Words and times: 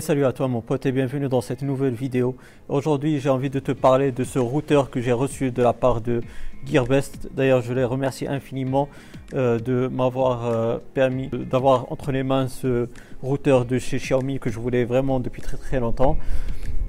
Salut 0.00 0.24
à 0.24 0.32
toi 0.32 0.48
mon 0.48 0.60
pote 0.60 0.84
et 0.84 0.92
bienvenue 0.92 1.28
dans 1.28 1.40
cette 1.40 1.62
nouvelle 1.62 1.94
vidéo. 1.94 2.36
Aujourd'hui 2.68 3.18
j'ai 3.20 3.28
envie 3.28 3.50
de 3.50 3.60
te 3.60 3.72
parler 3.72 4.10
de 4.10 4.24
ce 4.24 4.38
routeur 4.38 4.90
que 4.90 5.00
j'ai 5.00 5.12
reçu 5.12 5.52
de 5.52 5.62
la 5.62 5.72
part 5.72 6.00
de 6.00 6.22
Gearbest. 6.66 7.28
D'ailleurs 7.34 7.62
je 7.62 7.72
les 7.72 7.84
remercie 7.84 8.26
infiniment 8.26 8.88
euh, 9.34 9.58
de 9.58 9.86
m'avoir 9.86 10.46
euh, 10.46 10.78
permis 10.92 11.28
d'avoir 11.28 11.90
entre 11.92 12.12
les 12.12 12.24
mains 12.24 12.48
ce 12.48 12.88
routeur 13.22 13.64
de 13.64 13.78
chez 13.78 13.98
Xiaomi 13.98 14.38
que 14.38 14.50
je 14.50 14.58
voulais 14.58 14.84
vraiment 14.84 15.18
depuis 15.18 15.40
très 15.40 15.56
très 15.56 15.80
longtemps. 15.80 16.18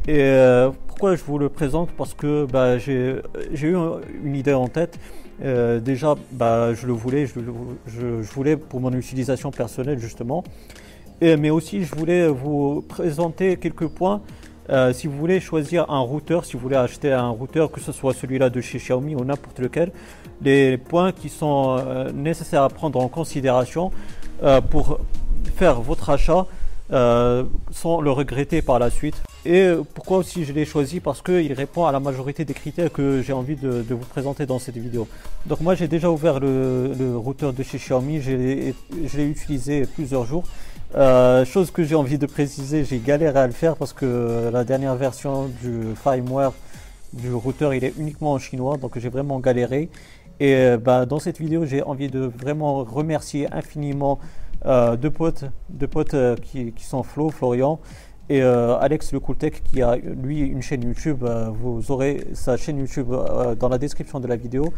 Et 0.07 0.19
euh, 0.19 0.71
pourquoi 0.87 1.15
je 1.15 1.23
vous 1.23 1.37
le 1.37 1.49
présente? 1.49 1.91
Parce 1.91 2.13
que 2.13 2.45
bah, 2.45 2.77
j'ai 2.77 3.21
eu 3.53 3.75
une 4.23 4.35
idée 4.35 4.53
en 4.53 4.67
tête. 4.67 4.99
déjà, 5.39 6.15
bah, 6.31 6.73
je 6.73 6.87
le 6.87 6.93
voulais, 6.93 7.27
je, 7.27 8.03
voulais 8.33 8.57
pour 8.57 8.81
mon 8.81 8.91
utilisation 8.91 9.51
personnelle 9.51 9.99
justement 9.99 10.43
mais 11.21 11.49
aussi, 11.49 11.83
je 11.83 11.95
voulais 11.95 12.27
vous 12.27 12.83
présenter 12.87 13.57
quelques 13.57 13.87
points. 13.87 14.21
Euh, 14.69 14.91
si 14.91 15.07
vous 15.07 15.17
voulez 15.17 15.39
choisir 15.39 15.89
un 15.89 15.99
routeur, 15.99 16.43
si 16.43 16.53
vous 16.53 16.59
voulez 16.59 16.75
acheter 16.75 17.13
un 17.13 17.29
routeur, 17.29 17.71
que 17.71 17.79
ce 17.79 17.91
soit 17.91 18.13
celui-là 18.13 18.49
de 18.49 18.59
chez 18.59 18.79
Xiaomi 18.79 19.15
ou 19.15 19.23
n'importe 19.23 19.59
lequel, 19.59 19.91
les 20.41 20.77
points 20.77 21.11
qui 21.11 21.29
sont 21.29 21.77
euh, 21.79 22.11
nécessaires 22.11 22.63
à 22.63 22.69
prendre 22.69 22.99
en 22.99 23.07
considération 23.07 23.91
euh, 24.43 24.59
pour 24.59 24.99
faire 25.55 25.81
votre 25.81 26.09
achat 26.09 26.45
sans 26.89 27.99
le 27.99 28.11
regretter 28.11 28.61
par 28.61 28.79
la 28.79 28.89
suite. 28.89 29.21
Et 29.45 29.73
pourquoi 29.93 30.19
aussi 30.19 30.45
je 30.45 30.53
l'ai 30.53 30.63
choisi? 30.63 31.01
Parce 31.01 31.21
qu'il 31.21 31.51
répond 31.51 31.85
à 31.85 31.91
la 31.91 31.99
majorité 31.99 32.45
des 32.45 32.53
critères 32.53 32.93
que 32.93 33.21
j'ai 33.21 33.33
envie 33.33 33.57
de, 33.57 33.83
vous 33.89 34.05
présenter 34.05 34.45
dans 34.45 34.57
cette 34.57 34.77
vidéo. 34.77 35.05
Donc 35.47 35.59
moi 35.59 35.75
j'ai 35.75 35.89
déjà 35.89 36.09
ouvert 36.09 36.39
le, 36.39 37.17
routeur 37.17 37.51
de 37.51 37.61
chez 37.61 37.77
Xiaomi, 37.77 38.21
je 38.21 38.31
l'ai 39.17 39.25
utilisé 39.25 39.85
plusieurs 39.85 40.25
jours 40.25 40.45
euh, 40.95 41.43
chose 41.43 41.69
que 41.69 41.83
j'ai 41.83 41.95
envie 41.95 42.17
de 42.17 42.25
préciser, 42.25 42.85
j'ai 42.85 42.99
galéré 42.99 43.37
à 43.37 43.45
le 43.45 43.51
faire 43.51 43.75
parce 43.75 43.91
que 43.91 44.49
la 44.53 44.63
dernière 44.63 44.95
version 44.95 45.49
du 45.61 45.81
firmware 46.01 46.53
du 47.11 47.33
routeur 47.33 47.73
il 47.73 47.83
est 47.83 47.93
uniquement 47.97 48.33
en 48.33 48.39
chinois 48.39 48.77
donc 48.77 48.97
j'ai 48.97 49.09
vraiment 49.09 49.39
galéré 49.39 49.89
et 50.39 50.55
euh, 50.55 50.77
bah, 50.77 51.05
dans 51.05 51.19
cette 51.19 51.39
vidéo 51.39 51.65
j'ai 51.65 51.83
envie 51.83 52.07
de 52.07 52.19
vraiment 52.19 52.85
remercier 52.85 53.51
infiniment 53.53 54.17
euh, 54.65 54.95
deux 54.95 55.09
potes, 55.09 55.43
deux 55.67 55.87
potes 55.87 56.15
qui, 56.41 56.73
sont 56.77 57.03
Flo, 57.03 57.31
Florian 57.31 57.79
et 58.29 58.41
Alex 58.41 59.11
le 59.11 59.19
Cooltech 59.19 59.63
qui 59.63 59.81
a 59.81 59.97
lui 59.97 60.39
une 60.39 60.61
chaîne 60.61 60.83
YouTube. 60.83 61.25
vous 61.61 61.91
aurez 61.91 62.27
sa 62.33 62.55
chaîne 62.55 62.77
YouTube 62.77 63.13
dans 63.59 63.69
la 63.69 63.77
description 63.77 64.19
de 64.19 64.27
la 64.27 64.35
vidéo. 64.35 64.73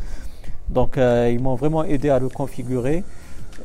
Donc 0.69 0.97
ils 0.97 1.39
m'ont 1.39 1.55
vraiment 1.55 1.83
aidé 1.83 2.09
à 2.09 2.19
le 2.19 2.30
configurer. 2.30 3.03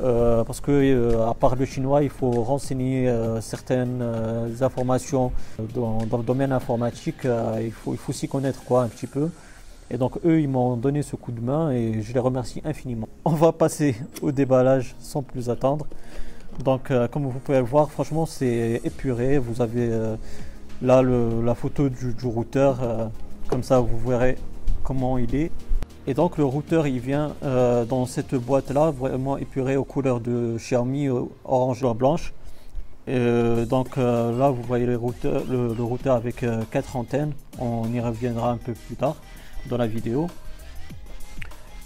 Euh, 0.00 0.44
parce 0.44 0.60
que 0.60 0.72
euh, 0.72 1.28
à 1.28 1.34
part 1.34 1.56
le 1.56 1.64
chinois, 1.64 2.02
il 2.02 2.10
faut 2.10 2.30
renseigner 2.30 3.08
euh, 3.08 3.40
certaines 3.40 4.02
informations 4.60 5.32
dans, 5.74 5.98
le 6.00 6.22
domaine 6.22 6.52
informatique. 6.52 7.26
il 7.60 7.72
faut, 7.72 7.92
il 7.92 7.98
faut 7.98 8.12
s'y 8.12 8.28
connaître 8.28 8.62
quoi 8.64 8.82
un 8.82 8.88
petit 8.88 9.06
peu. 9.06 9.30
Et 9.90 9.98
donc 9.98 10.18
eux, 10.24 10.40
ils 10.40 10.48
m'ont 10.48 10.76
donné 10.76 11.02
ce 11.02 11.14
coup 11.14 11.30
de 11.30 11.40
main 11.40 11.70
et 11.70 12.02
je 12.02 12.12
les 12.12 12.20
remercie 12.20 12.62
infiniment. 12.64 13.08
On 13.24 13.32
va 13.32 13.52
passer 13.52 13.96
au 14.22 14.32
déballage 14.32 14.94
sans 14.98 15.22
plus 15.22 15.50
attendre. 15.50 15.86
Donc 16.64 16.92
comme 17.10 17.24
vous 17.24 17.38
pouvez 17.40 17.58
le 17.58 17.64
voir, 17.64 17.90
franchement 17.90 18.26
c'est 18.26 18.80
épuré. 18.84 19.38
Vous 19.38 19.60
avez 19.60 19.90
là 20.82 21.02
la 21.02 21.54
photo 21.54 21.88
du 21.88 22.14
routeur. 22.22 23.10
comme 23.48 23.64
ça, 23.64 23.80
vous 23.80 23.98
verrez 24.08 24.38
comment 24.84 25.18
il 25.18 25.34
est. 25.34 25.50
Et 26.06 26.12
donc 26.12 26.36
le 26.36 26.44
routeur 26.44 26.86
il 26.86 27.00
vient 27.00 27.34
euh, 27.42 27.86
dans 27.86 28.04
cette 28.04 28.34
boîte 28.34 28.70
là 28.70 28.90
vraiment 28.90 29.38
épuré 29.38 29.76
aux 29.76 29.84
couleurs 29.84 30.20
de 30.20 30.56
Xiaomi 30.58 31.08
euh, 31.08 31.22
orange 31.44 31.82
et 31.82 31.94
blanche. 31.94 32.34
Euh, 33.08 33.64
donc 33.64 33.96
là 33.96 34.50
vous 34.50 34.62
voyez 34.62 34.86
le 34.86 34.96
routeur, 34.96 36.14
avec 36.14 36.44
quatre 36.70 36.96
antennes. 36.96 37.32
On 37.58 37.90
y 37.92 38.00
reviendra 38.00 38.50
un 38.50 38.58
peu 38.58 38.72
plus 38.72 38.96
tard 38.96 39.16
dans 39.70 39.78
la 39.78 39.86
vidéo. 39.86 40.28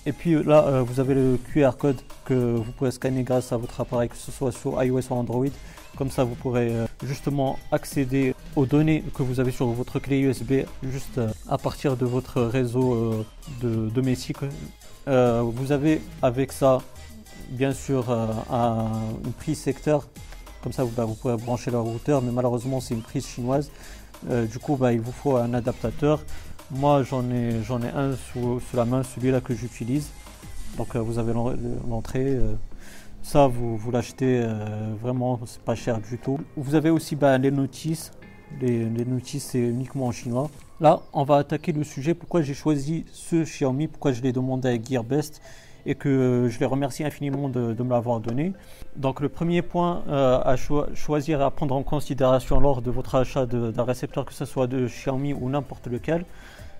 Et 0.08 0.12
puis 0.12 0.42
là 0.42 0.82
vous 0.82 1.00
avez 1.00 1.12
le 1.12 1.38
QR 1.52 1.72
code 1.78 2.00
que 2.24 2.32
vous 2.32 2.72
pouvez 2.72 2.90
scanner 2.90 3.22
grâce 3.22 3.52
à 3.52 3.58
votre 3.58 3.78
appareil 3.78 4.08
que 4.08 4.16
ce 4.16 4.32
soit 4.32 4.52
sur 4.52 4.82
iOS 4.82 5.02
ou 5.10 5.14
Android. 5.14 5.52
Comme 5.98 6.12
ça, 6.12 6.22
vous 6.22 6.36
pourrez 6.36 6.68
euh, 6.72 6.86
justement 7.02 7.58
accéder 7.72 8.32
aux 8.54 8.66
données 8.66 9.02
que 9.14 9.24
vous 9.24 9.40
avez 9.40 9.50
sur 9.50 9.66
votre 9.66 9.98
clé 9.98 10.20
USB 10.20 10.60
juste 10.84 11.18
euh, 11.18 11.28
à 11.48 11.58
partir 11.58 11.96
de 11.96 12.06
votre 12.06 12.40
réseau 12.40 12.94
euh, 12.94 13.26
de 13.60 13.88
domestique. 13.88 14.36
vous 15.06 15.72
avez 15.72 16.00
avec 16.22 16.52
ça, 16.52 16.78
bien 17.50 17.72
sûr, 17.72 18.10
un, 18.10 18.92
une 19.24 19.32
prise 19.32 19.58
secteur. 19.58 20.06
Comme 20.62 20.72
ça, 20.72 20.84
vous, 20.84 20.92
bah, 20.96 21.04
pourrez 21.20 21.36
brancher 21.36 21.72
le 21.72 21.80
routeur, 21.80 22.22
mais 22.22 22.30
malheureusement, 22.30 22.80
c'est 22.80 22.94
une 22.94 23.02
prise 23.02 23.26
chinoise. 23.26 23.68
du 24.30 24.58
coup, 24.60 24.76
bah, 24.76 24.92
il 24.92 25.00
vous 25.00 25.12
faut 25.12 25.36
un 25.36 25.52
adaptateur. 25.52 26.22
Moi, 26.70 27.02
j'en 27.02 27.28
ai, 27.30 27.62
j'en 27.62 27.80
ai 27.82 27.88
un 27.88 28.14
sous, 28.16 28.60
la 28.74 28.84
main, 28.84 29.02
celui-là 29.02 29.40
que 29.40 29.54
j'utilise. 29.54 30.10
Donc, 30.76 30.94
vous 30.96 31.18
avez 31.18 31.32
l'entrée 31.32 32.38
ça, 33.22 33.46
vous, 33.46 33.76
vous 33.76 33.90
l'achetez 33.90 34.40
euh, 34.42 34.94
vraiment, 35.02 35.38
c'est 35.44 35.60
pas 35.60 35.74
cher 35.74 36.00
du 36.00 36.18
tout. 36.18 36.38
Vous 36.56 36.74
avez 36.74 36.90
aussi 36.90 37.16
bah, 37.16 37.36
les 37.36 37.50
notices. 37.50 38.12
Les, 38.60 38.86
notices, 38.86 39.48
c'est 39.50 39.58
uniquement 39.58 40.06
en 40.06 40.12
chinois. 40.12 40.48
Là, 40.80 41.00
on 41.12 41.24
va 41.24 41.36
attaquer 41.36 41.72
le 41.72 41.84
sujet. 41.84 42.14
Pourquoi 42.14 42.40
j'ai 42.40 42.54
choisi 42.54 43.04
ce 43.12 43.42
Xiaomi 43.42 43.88
Pourquoi 43.88 44.12
je 44.12 44.22
l'ai 44.22 44.32
demandé 44.32 44.68
à 44.68 44.82
Gearbest 44.82 45.42
et 45.84 45.94
que 45.94 46.48
je 46.50 46.58
les 46.58 46.66
remercie 46.66 47.04
infiniment 47.04 47.48
de, 47.48 47.74
me 47.82 47.90
l'avoir 47.90 48.20
donné. 48.20 48.52
Donc 48.96 49.20
le 49.20 49.28
premier 49.28 49.62
point 49.62 50.02
euh, 50.08 50.40
à 50.42 50.56
choisir 50.56 51.40
et 51.40 51.44
à 51.44 51.50
prendre 51.50 51.74
en 51.74 51.82
considération 51.82 52.60
lors 52.60 52.82
de 52.82 52.90
votre 52.90 53.14
achat 53.14 53.46
d'un 53.46 53.84
récepteur, 53.84 54.24
que 54.24 54.34
ce 54.34 54.44
soit 54.44 54.66
de 54.66 54.86
Xiaomi 54.86 55.34
ou 55.34 55.48
n'importe 55.48 55.86
lequel, 55.86 56.24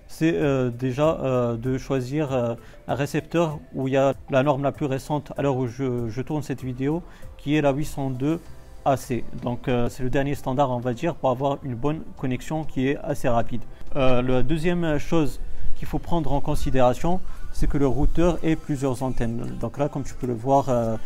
c'est 0.09 0.33
euh, 0.33 0.71
déjà 0.71 1.19
euh, 1.21 1.55
de 1.55 1.77
choisir 1.77 2.33
euh, 2.33 2.55
un 2.87 2.95
récepteur 2.95 3.59
où 3.75 3.87
il 3.87 3.93
y 3.93 3.97
a 3.97 4.15
la 4.31 4.41
norme 4.41 4.63
la 4.63 4.71
plus 4.71 4.87
récente 4.87 5.31
à 5.37 5.43
l'heure 5.43 5.55
où 5.55 5.67
je, 5.67 6.21
tourne 6.21 6.41
cette 6.41 6.63
vidéo, 6.63 7.03
qui 7.37 7.55
est 7.55 7.61
la 7.61 7.71
802 7.71 8.41
AC. 8.85 9.23
Donc 9.43 9.69
c'est 9.89 10.03
le 10.03 10.09
dernier 10.09 10.35
standard, 10.35 10.71
on 10.71 10.79
va 10.79 10.93
dire, 10.93 11.13
pour 11.15 11.29
avoir 11.29 11.59
une 11.63 11.75
bonne 11.75 12.01
connexion 12.17 12.63
qui 12.63 12.87
est 12.87 12.97
assez 12.97 13.29
rapide. 13.29 13.61
la 13.93 14.41
deuxième 14.41 14.97
chose 14.97 15.39
qu'il 15.75 15.87
faut 15.87 15.99
prendre 15.99 16.33
en 16.33 16.41
considération, 16.41 17.21
c'est 17.53 17.67
que 17.67 17.77
le 17.77 17.87
routeur 17.87 18.39
ait 18.43 18.55
plusieurs 18.55 19.03
antennes. 19.03 19.57
Donc 19.59 19.77
là, 19.77 19.89
comme 19.89 20.03
tu 20.03 20.15
peux 20.15 20.27
le 20.27 20.33
voir 20.33 20.97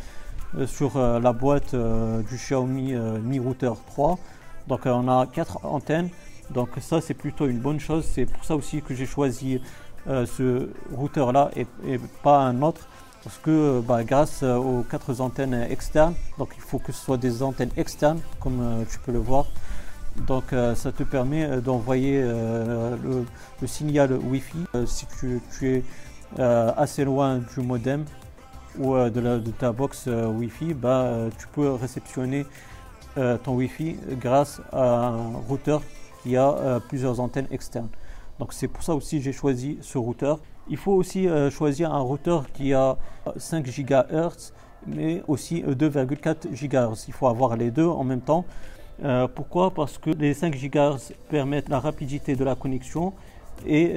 sur 0.65 0.97
la 0.97 1.33
boîte 1.33 1.75
du 1.75 2.35
Xiaomi 2.35 2.93
Mi 3.23 3.39
Router 3.39 3.73
3, 3.87 4.17
donc 4.67 4.81
on 4.85 5.07
a 5.09 5.27
quatre 5.27 5.65
antennes 5.65 6.09
donc 6.51 6.69
ça 6.81 7.01
c'est 7.01 7.13
plutôt 7.13 7.47
une 7.47 7.59
bonne 7.59 7.79
chose. 7.79 8.05
C'est 8.09 8.25
pour 8.25 8.43
ça 8.45 8.55
aussi 8.55 8.81
que 8.81 8.93
j'ai 8.93 9.05
choisi 9.05 9.59
euh, 10.07 10.25
ce 10.25 10.69
routeur 10.93 11.31
là 11.31 11.49
et, 11.55 11.65
pas 12.23 12.39
un 12.39 12.61
autre. 12.61 12.87
Parce 13.23 13.37
que 13.37 13.79
bah, 13.79 14.03
grâce 14.03 14.43
euh, 14.43 14.57
aux 14.57 14.83
quatre 14.83 15.21
antennes 15.21 15.65
externes, 15.69 16.13
donc 16.37 16.49
il 16.57 16.61
faut 16.61 16.79
que 16.79 16.91
ce 16.91 17.03
soit 17.05 17.17
des 17.17 17.41
antennes 17.41 17.71
externes 17.77 18.19
comme 18.41 18.59
euh, 18.61 18.83
tu 18.89 18.99
peux 18.99 19.13
le 19.13 19.19
voir. 19.19 19.45
Donc 20.27 20.53
ça 20.75 20.91
te 20.91 21.01
permet 21.01 21.59
d'envoyer 21.59 22.21
le, 22.21 23.25
signal 23.65 24.13
Wi-Fi 24.13 24.59
si 24.85 25.07
tu, 25.07 25.41
es 25.63 25.83
assez 26.37 27.03
loin 27.03 27.39
du 27.39 27.61
modem 27.61 28.05
ou 28.77 28.93
de, 28.93 29.39
ta 29.57 29.71
box 29.71 30.05
Wi-Fi, 30.05 30.75
bah, 30.75 31.09
tu 31.39 31.47
peux 31.47 31.71
réceptionner 31.71 32.45
ton 33.15 33.55
Wi-Fi 33.55 33.97
grâce 34.21 34.61
à 34.71 35.07
un 35.07 35.31
routeur 35.47 35.81
a 36.37 36.51
euh, 36.51 36.79
plusieurs 36.79 37.19
antennes 37.19 37.47
externes. 37.51 37.89
Donc 38.39 38.53
c'est 38.53 38.67
pour 38.67 38.83
ça 38.83 38.95
aussi 38.95 39.21
j'ai 39.21 39.33
choisi 39.33 39.77
ce 39.81 39.97
routeur. 39.97 40.39
Il 40.69 40.77
faut 40.77 40.93
aussi 40.93 41.27
euh, 41.27 41.49
choisir 41.51 41.93
un 41.93 41.99
routeur 41.99 42.51
qui 42.51 42.73
a 42.73 42.97
5 43.37 43.65
GHz 43.65 44.53
mais 44.87 45.23
aussi 45.27 45.63
2,4 45.63 46.49
GHz. 46.51 47.05
Il 47.07 47.13
faut 47.13 47.27
avoir 47.27 47.55
les 47.55 47.71
deux 47.71 47.85
en 47.85 48.03
même 48.03 48.21
temps. 48.21 48.45
Euh, 49.03 49.27
pourquoi? 49.27 49.71
Parce 49.71 49.97
que 49.97 50.09
les 50.09 50.33
5 50.33 50.55
GHz 50.55 51.13
permettent 51.29 51.69
la 51.69 51.79
rapidité 51.79 52.35
de 52.35 52.43
la 52.43 52.55
connexion 52.55 53.13
et 53.65 53.93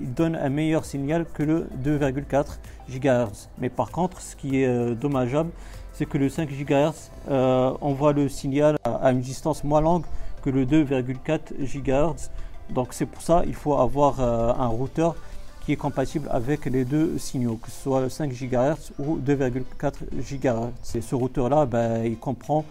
ils 0.00 0.14
donnent 0.14 0.34
un 0.34 0.48
meilleur 0.48 0.84
signal 0.84 1.26
que 1.34 1.42
le 1.42 1.68
2,4 1.84 2.58
GHz. 2.88 3.48
Mais 3.58 3.68
par 3.68 3.92
contre, 3.92 4.20
ce 4.20 4.34
qui 4.34 4.62
est 4.62 4.94
dommageable, 4.96 5.50
c'est 5.92 6.06
que 6.06 6.18
le 6.18 6.28
5 6.28 6.48
GHz 6.48 7.10
envoie 7.28 8.12
le 8.12 8.28
signal 8.28 8.76
à 8.84 9.12
une 9.12 9.20
distance 9.20 9.62
moins 9.62 9.82
longue 9.82 10.04
que 10.40 10.50
le 10.50 10.64
2,4 10.64 11.54
GHz. 11.60 12.30
Donc 12.70 12.88
c'est 12.90 13.06
pour 13.06 13.22
ça 13.22 13.42
il 13.46 13.54
faut 13.54 13.74
avoir 13.74 14.20
euh, 14.20 14.52
un 14.58 14.66
routeur 14.66 15.16
qui 15.64 15.72
est 15.72 15.76
compatible 15.76 16.28
avec 16.30 16.64
les 16.66 16.84
deux 16.84 17.18
signaux, 17.18 17.56
que 17.56 17.70
ce 17.70 17.82
soit 17.82 18.08
5 18.08 18.32
GHz 18.32 18.92
ou 18.98 19.18
2,4 19.18 19.92
GHz. 20.18 20.96
Et 20.96 21.00
ce 21.02 21.14
routeur-là, 21.14 21.66
ben, 21.66 22.04
il 22.04 22.16
comprend 22.16 22.64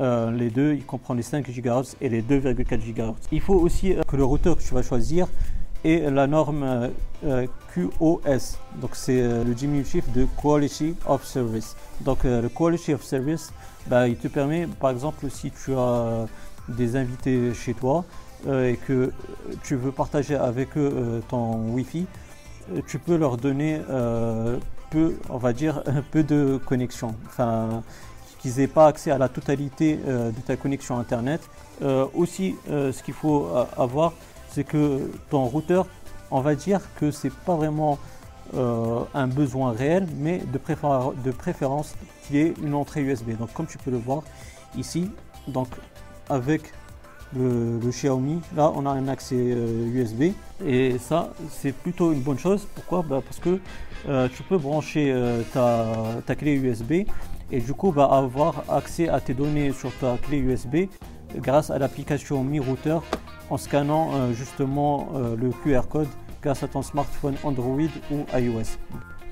euh, 0.00 0.32
les 0.32 0.50
deux, 0.50 0.74
il 0.74 0.84
comprend 0.84 1.14
les 1.14 1.22
5 1.22 1.48
GHz 1.48 1.96
et 2.00 2.08
les 2.08 2.22
2,4 2.22 2.78
GHz. 2.78 3.14
Il 3.30 3.40
faut 3.40 3.54
aussi 3.54 3.92
euh, 3.92 4.02
que 4.02 4.16
le 4.16 4.24
routeur 4.24 4.56
que 4.56 4.62
tu 4.62 4.74
vas 4.74 4.82
choisir 4.82 5.28
ait 5.84 6.10
la 6.10 6.26
norme 6.26 6.90
QoS. 7.22 8.58
Donc 8.80 8.90
c'est 8.94 9.22
le 9.22 9.54
diminutif 9.54 10.12
de 10.12 10.26
Quality 10.42 10.94
of 11.06 11.24
Service. 11.24 11.74
Donc 12.02 12.24
le 12.24 12.48
Quality 12.48 12.94
of 12.94 13.02
Service, 13.02 13.52
ben, 13.86 14.06
il 14.06 14.16
te 14.16 14.28
permet, 14.28 14.66
par 14.66 14.90
exemple, 14.90 15.30
si 15.30 15.50
tu 15.50 15.72
as 15.74 16.26
des 16.76 16.96
invités 16.96 17.54
chez 17.54 17.74
toi 17.74 18.04
et 18.48 18.78
que 18.86 19.12
tu 19.62 19.76
veux 19.76 19.92
partager 19.92 20.34
avec 20.34 20.76
eux 20.76 21.22
ton 21.28 21.72
Wi-Fi, 21.72 22.06
tu 22.86 22.98
peux 22.98 23.16
leur 23.16 23.36
donner 23.36 23.80
peu, 24.90 25.16
on 25.28 25.36
va 25.36 25.52
dire, 25.52 25.82
peu 26.10 26.22
de 26.22 26.58
connexion. 26.64 27.14
Enfin, 27.26 27.82
qu'ils 28.38 28.56
n'aient 28.56 28.66
pas 28.66 28.86
accès 28.86 29.10
à 29.10 29.18
la 29.18 29.28
totalité 29.28 29.96
de 29.96 30.40
ta 30.46 30.56
connexion 30.56 30.98
Internet. 30.98 31.42
aussi, 32.14 32.56
ce 32.66 33.02
qu'il 33.02 33.14
faut 33.14 33.48
avoir, 33.76 34.14
c'est 34.50 34.64
que 34.64 35.10
ton 35.28 35.44
routeur, 35.44 35.86
on 36.30 36.40
va 36.40 36.54
dire 36.54 36.80
que 36.96 37.10
c'est 37.10 37.32
pas 37.32 37.54
vraiment 37.54 37.98
euh, 38.54 39.04
un 39.14 39.28
besoin 39.28 39.72
réel, 39.72 40.08
mais 40.16 40.38
de, 40.38 40.60
de 41.24 41.30
préférence 41.30 41.94
qu'il 42.22 42.36
y 42.36 42.40
ait 42.40 42.54
une 42.62 42.74
entrée 42.74 43.02
USB. 43.02 43.36
Donc 43.38 43.52
comme 43.52 43.66
tu 43.66 43.78
peux 43.78 43.90
le 43.90 43.96
voir 43.96 44.22
ici, 44.76 45.10
donc 45.46 45.68
avec 46.30 46.72
le, 47.36 47.78
Xiaomi, 47.90 48.40
là 48.56 48.72
on 48.74 48.86
a 48.86 48.90
un 48.90 49.06
accès 49.06 49.36
USB 49.36 50.22
euh, 50.62 50.66
et 50.66 50.98
ça 50.98 51.32
c'est 51.48 51.72
plutôt 51.72 52.12
une 52.12 52.20
bonne 52.20 52.38
chose. 52.38 52.66
Pourquoi? 52.74 53.02
Bah, 53.02 53.20
Parce 53.24 53.38
que 53.38 53.60
euh, 54.08 54.28
tu 54.34 54.42
peux 54.42 54.58
brancher 54.58 55.14
ta, 55.52 55.94
ta, 56.26 56.34
clé 56.34 56.54
USB 56.54 56.92
et 57.52 57.60
du 57.60 57.74
coup 57.74 57.92
bah, 57.92 58.08
avoir 58.10 58.64
accès 58.68 59.08
à 59.08 59.20
tes 59.20 59.34
données 59.34 59.72
sur 59.72 59.92
ta 59.98 60.16
clé 60.16 60.38
USB 60.38 60.88
grâce 61.36 61.70
à 61.70 61.78
l'application 61.78 62.42
Mi 62.42 62.58
Router 62.58 62.98
en 63.50 63.56
scannant 63.56 64.32
justement 64.32 65.12
le 65.36 65.50
QR 65.50 65.82
code 65.88 66.08
grâce 66.42 66.62
à 66.62 66.68
ton 66.68 66.82
smartphone 66.82 67.36
Android 67.44 67.90
ou 68.10 68.24
iOS. 68.36 68.78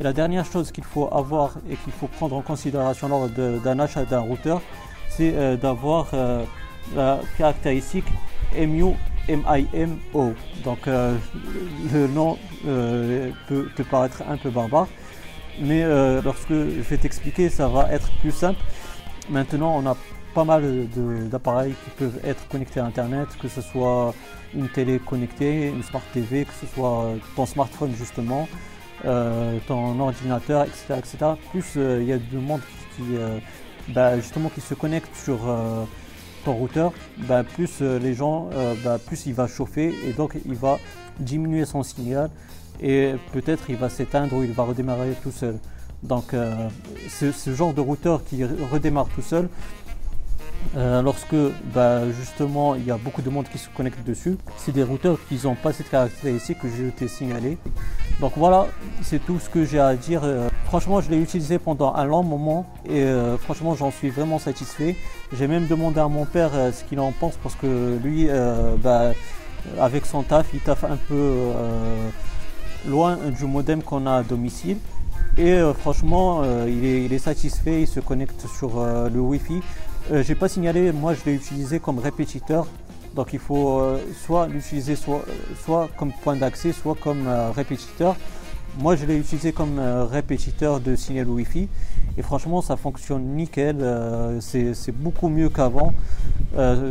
Et 0.01 0.05
la 0.05 0.13
dernière 0.13 0.45
chose 0.45 0.71
qu'il 0.71 0.85
faut 0.85 1.09
avoir 1.13 1.57
et 1.69 1.77
qu'il 1.77 1.93
faut 1.93 2.07
prendre 2.07 2.37
en 2.37 2.43
considération 2.43 3.09
lors 3.09 3.29
d'un 3.29 3.79
achat 3.81 4.05
d'un 4.05 4.21
routeur, 4.21 4.61
c'est 5.09 5.33
euh, 5.35 5.57
d'avoir 5.57 6.09
euh, 6.15 6.45
la 6.95 7.21
caractéristique 7.37 8.07
MU 8.57 8.95
MIMO. 9.29 10.35
Donc 10.65 10.87
euh, 10.87 11.17
le 11.93 12.07
nom 12.09 12.39
peut 12.65 13.69
te 13.77 13.83
paraître 13.83 14.23
un 14.29 14.37
peu 14.37 14.51
barbare, 14.51 14.89
mais 15.61 15.85
lorsque 16.23 16.51
je 16.51 16.81
vais 16.81 16.97
t'expliquer, 16.97 17.49
ça 17.49 17.69
va 17.69 17.93
être 17.93 18.11
plus 18.21 18.33
simple. 18.33 18.61
Maintenant, 19.31 19.77
on 19.77 19.87
a 19.87 19.97
pas 20.35 20.45
mal 20.45 20.87
d'appareils 21.31 21.75
qui 21.85 21.91
peuvent 21.99 22.21
être 22.25 22.47
connectés 22.49 22.81
à 22.81 22.85
Internet, 22.85 23.29
que 23.41 23.49
ce 23.49 23.61
soit 23.61 24.15
une 24.55 24.69
télé 24.69 24.99
connectée, 24.99 25.69
une 25.69 25.83
Smart 25.83 26.03
TV, 26.13 26.45
que 26.45 26.53
ce 26.61 26.67
soit 26.73 27.15
ton 27.37 27.47
smartphone 27.47 27.93
justement, 27.97 28.49
euh, 29.05 29.59
ton 29.67 29.99
ordinateur, 30.01 30.65
etc. 30.65 30.95
etc. 30.99 31.17
Plus 31.51 31.65
euh, 31.77 31.99
il 32.01 32.09
y 32.09 32.13
a 32.13 32.19
du 32.19 32.37
monde 32.37 32.61
qui, 32.97 33.03
euh, 33.17 33.39
bah, 33.89 34.17
justement 34.17 34.49
qui 34.49 34.61
se 34.61 34.75
connecte 34.75 35.15
sur 35.15 35.39
routeur, 36.53 36.93
bah, 37.29 37.45
plus 37.45 37.81
les 37.81 38.15
gens, 38.15 38.49
bah, 38.85 38.99
plus 39.05 39.27
il 39.27 39.35
va 39.35 39.47
chauffer 39.47 39.95
et 40.07 40.13
donc 40.13 40.37
il 40.47 40.55
va 40.55 40.79
diminuer 41.19 41.65
son 41.65 41.83
signal 41.83 42.31
et 42.81 43.15
peut-être 43.33 43.71
il 43.71 43.77
va 43.77 43.89
s'éteindre 43.89 44.37
ou 44.37 44.43
il 44.43 44.53
va 44.53 44.65
redémarrer 44.65 45.15
tout 45.23 45.33
seul. 45.33 45.59
Donc 46.03 46.35
ce, 47.09 47.55
genre 47.55 47.75
de 47.75 47.81
routeur 47.81 48.25
qui 48.25 48.45
redémarre 48.45 49.09
tout 49.09 49.23
seul, 49.23 49.49
euh, 50.77 51.01
lorsque 51.01 51.35
bah, 51.75 52.11
justement 52.11 52.75
il 52.75 52.85
y 52.85 52.91
a 52.91 52.99
beaucoup 52.99 53.23
de 53.23 53.31
monde 53.31 53.47
qui 53.51 53.59
se 53.59 53.69
connecte 53.71 54.07
dessus. 54.07 54.37
C'est 54.59 54.73
des 54.73 54.83
routeurs 54.83 55.19
qui 55.29 55.41
n'ont 55.45 55.55
pas 55.55 55.73
cette 55.73 55.91
caractéristique 55.91 56.59
que 56.59 56.69
je 56.69 56.91
t'ai 56.91 57.09
signalé. 57.09 57.57
Donc 58.21 58.33
voilà, 58.37 58.67
c'est 59.03 59.25
tout 59.25 59.39
ce 59.39 59.49
que 59.49 59.65
j'ai 59.65 59.81
à 59.81 59.95
dire. 59.95 60.21
Euh, 60.25 60.49
franchement, 60.67 61.01
je 61.01 61.11
l'ai 61.11 61.21
utilisé 61.21 61.59
pendant 61.59 61.95
un 61.95 62.05
long 62.05 62.23
moment 62.23 62.67
et 62.87 63.03
euh, 63.03 63.39
franchement, 63.39 63.75
j'en 63.75 63.91
suis 63.91 64.11
vraiment 64.11 64.39
satisfait. 64.39 64.97
J'ai 65.33 65.47
même 65.47 65.67
demandé 65.67 66.01
à 66.01 66.09
mon 66.09 66.27
père 66.27 66.51
ce 66.73 66.85
qu'il 66.85 67.01
en 67.01 67.13
pense 67.13 67.37
parce 67.43 67.55
que 67.55 67.99
lui, 68.03 68.29
bah, 68.83 69.13
avec 69.81 70.07
son 70.07 70.23
taf, 70.23 70.47
il 70.53 70.61
taffe 70.61 70.85
un 70.85 70.97
peu 70.97 71.33
loin 72.87 73.19
du 73.37 73.45
modem 73.45 73.83
qu'on 73.83 74.07
a 74.07 74.17
à 74.17 74.23
domicile. 74.23 74.79
Et 75.37 75.61
franchement, 75.79 76.43
il 76.67 76.85
est, 76.85 77.05
il, 77.05 77.13
est, 77.13 77.19
satisfait, 77.19 77.83
il 77.83 77.87
se 77.87 78.01
connecte 78.01 78.47
sur 78.49 78.83
le 78.85 79.21
Wi-Fi. 79.21 79.61
Euh, 80.11 80.23
j'ai 80.23 80.35
pas 80.35 80.49
signalé, 80.49 80.91
moi 80.91 81.13
je 81.13 81.23
l'ai 81.27 81.35
utilisé 81.35 81.81
comme 81.81 81.99
répétiteur. 81.99 82.67
Donc 83.15 83.35
il 83.35 83.39
faut 83.39 83.79
euh, 83.79 83.99
soit 84.25 84.47
l'utiliser 84.49 84.97
soit, 84.97 85.23
soit 85.63 85.91
comme 85.99 86.13
point 86.23 86.35
d'accès, 86.35 86.73
soit 86.73 86.95
comme 86.95 87.27
euh, 87.27 87.51
répétiteur. 87.51 88.17
Moi 88.79 88.97
je 88.97 89.05
l'ai 89.05 89.19
utilisé 89.19 89.53
comme 89.53 89.81
répétiteur 89.81 90.81
de 90.81 90.95
signal 90.95 91.29
Wi-Fi 91.29 91.69
et 92.17 92.23
franchement 92.23 92.63
ça 92.63 92.77
fonctionne 92.77 93.25
nickel. 93.35 93.85
c'est 94.41 94.93
beaucoup 94.93 95.29
mieux 95.29 95.49
qu'avant. 95.49 95.95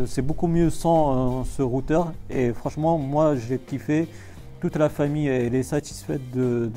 c'est 0.06 0.22
beaucoup 0.22 0.48
mieux 0.48 0.69
sans 0.69 1.46
ce 1.46 1.62
routeur 1.62 2.12
et 2.30 2.52
franchement 2.52 2.98
moi 2.98 3.36
j'ai 3.36 3.58
kiffé 3.58 4.10
toute 4.59 4.75
la 4.75 4.89
famille 4.89 5.27
est 5.27 5.63
satisfaite 5.63 6.21
de, 6.33 6.69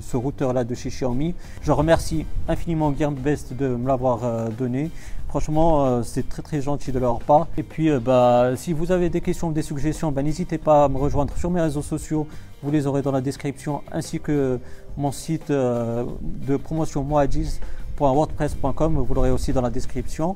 ce 0.00 0.16
routeur 0.16 0.52
là 0.52 0.64
de 0.64 0.74
chez 0.74 0.88
Xiaomi. 0.88 1.34
Je 1.62 1.72
remercie 1.72 2.26
infiniment 2.48 2.94
Gearbest 2.96 3.54
de 3.54 3.68
me 3.68 3.86
l'avoir 3.86 4.50
donné. 4.50 4.90
Franchement, 5.30 5.86
euh, 5.86 6.02
c'est 6.02 6.28
très 6.28 6.42
très 6.42 6.60
gentil 6.60 6.90
de 6.90 6.98
leur 6.98 7.20
part. 7.20 7.46
Et 7.56 7.62
puis, 7.62 7.88
euh, 7.88 8.00
bah, 8.00 8.50
si 8.56 8.72
vous 8.72 8.90
avez 8.90 9.10
des 9.10 9.20
questions, 9.20 9.52
des 9.52 9.62
suggestions, 9.62 10.10
bah, 10.10 10.24
n'hésitez 10.24 10.58
pas 10.58 10.86
à 10.86 10.88
me 10.88 10.98
rejoindre 10.98 11.36
sur 11.36 11.52
mes 11.52 11.60
réseaux 11.60 11.82
sociaux. 11.82 12.26
Vous 12.64 12.72
les 12.72 12.88
aurez 12.88 13.00
dans 13.00 13.12
la 13.12 13.20
description, 13.20 13.82
ainsi 13.92 14.18
que 14.18 14.58
mon 14.96 15.12
site 15.12 15.52
euh, 15.52 16.04
de 16.20 16.56
promotion 16.56 17.04
moadis.wordpress.com. 17.04 19.04
Vous 19.06 19.14
l'aurez 19.14 19.30
aussi 19.30 19.52
dans 19.52 19.62
la 19.62 19.70
description. 19.70 20.34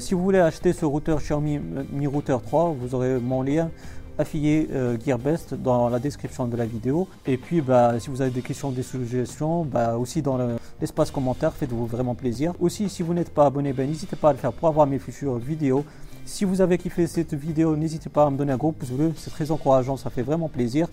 si 0.00 0.14
vous 0.14 0.22
voulez 0.24 0.40
acheter 0.40 0.72
ce 0.72 0.84
routeur 0.84 1.20
Xiaomi 1.20 1.60
Mi 1.92 2.08
Router 2.08 2.38
3, 2.44 2.74
vous 2.76 2.92
aurez 2.96 3.20
mon 3.20 3.42
lien 3.42 3.70
affilié 4.18 4.68
euh, 4.72 4.96
Gearbest 5.04 5.54
dans 5.54 5.88
la 5.88 5.98
description 5.98 6.46
de 6.46 6.56
la 6.56 6.66
vidéo. 6.66 7.08
Et 7.26 7.36
puis, 7.36 7.60
bah, 7.60 7.98
si 7.98 8.10
vous 8.10 8.22
avez 8.22 8.30
des 8.30 8.42
questions, 8.42 8.70
des 8.70 8.82
suggestions, 8.82 9.64
bah, 9.64 9.96
aussi 9.96 10.22
dans 10.22 10.38
l'espace 10.80 11.10
commentaire, 11.10 11.52
faites-vous 11.52 11.86
vraiment 11.86 12.14
plaisir. 12.14 12.52
Aussi, 12.60 12.88
si 12.88 13.02
vous 13.02 13.14
n'êtes 13.14 13.30
pas 13.30 13.46
abonné, 13.46 13.72
ben, 13.72 13.88
n'hésitez 13.88 14.16
pas 14.16 14.30
à 14.30 14.32
le 14.32 14.38
faire 14.38 14.52
pour 14.52 14.68
avoir 14.68 14.86
mes 14.86 14.98
futures 14.98 15.38
vidéos. 15.38 15.84
Si 16.24 16.44
vous 16.44 16.60
avez 16.60 16.78
kiffé 16.78 17.06
cette 17.06 17.34
vidéo, 17.34 17.76
n'hésitez 17.76 18.10
pas 18.10 18.26
à 18.26 18.30
me 18.30 18.36
donner 18.36 18.52
un 18.52 18.56
gros 18.56 18.72
pouce 18.72 18.90
bleu, 18.90 19.12
c'est 19.16 19.30
très 19.30 19.50
encourageant, 19.50 19.96
ça 19.96 20.10
fait 20.10 20.22
vraiment 20.22 20.48
plaisir. 20.48 20.88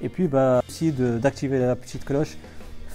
Et 0.00 0.08
puis, 0.08 0.28
bah, 0.28 0.62
aussi 0.66 0.92
d'activer 0.92 1.58
la 1.58 1.76
petite 1.76 2.04
cloche 2.04 2.38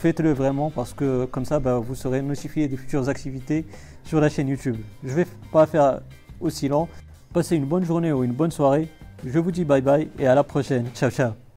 faites-le 0.03 0.33
vraiment 0.33 0.69
parce 0.69 0.93
que 0.93 1.23
comme 1.23 1.45
ça 1.45 1.61
bah, 1.61 1.77
vous 1.77 1.95
serez 1.95 2.21
notifié 2.21 2.67
des 2.67 2.75
futures 2.75 3.07
activités 3.07 3.65
sur 4.03 4.19
la 4.19 4.27
chaîne 4.27 4.49
YouTube. 4.49 4.75
Je 5.01 5.13
vais 5.13 5.25
pas 5.49 5.65
faire 5.65 6.01
aussi 6.41 6.67
long. 6.67 6.89
Passez 7.31 7.55
une 7.55 7.63
bonne 7.63 7.85
journée 7.85 8.11
ou 8.11 8.25
une 8.25 8.33
bonne 8.33 8.51
soirée 8.51 8.89
je 9.25 9.39
vous 9.39 9.51
dis 9.51 9.65
bye 9.65 9.81
bye 9.81 10.07
et 10.19 10.27
à 10.27 10.35
la 10.35 10.43
prochaine. 10.43 10.87
Ciao 10.93 11.09
ciao. 11.09 11.42